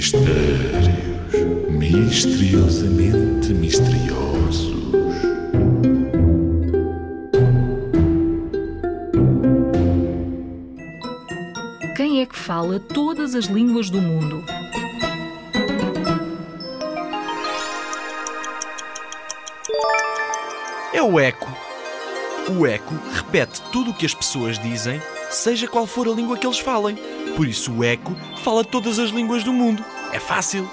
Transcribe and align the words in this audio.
Mistérios 0.00 0.88
misteriosamente 1.68 3.52
misteriosos. 3.52 4.74
Quem 11.94 12.22
é 12.22 12.26
que 12.26 12.34
fala 12.34 12.80
todas 12.80 13.34
as 13.34 13.44
línguas 13.44 13.90
do 13.90 14.00
mundo? 14.00 14.42
É 20.94 21.02
o 21.02 21.20
eco. 21.20 21.69
O 22.48 22.66
eco 22.66 22.94
repete 23.12 23.60
tudo 23.70 23.90
o 23.90 23.94
que 23.94 24.06
as 24.06 24.14
pessoas 24.14 24.58
dizem, 24.58 25.00
seja 25.30 25.68
qual 25.68 25.86
for 25.86 26.08
a 26.08 26.12
língua 26.12 26.36
que 26.36 26.46
eles 26.46 26.58
falem. 26.58 26.96
Por 27.36 27.46
isso 27.46 27.72
o 27.72 27.84
eco 27.84 28.14
fala 28.42 28.64
todas 28.64 28.98
as 28.98 29.10
línguas 29.10 29.44
do 29.44 29.52
mundo. 29.52 29.84
É 30.12 30.18
fácil. 30.18 30.68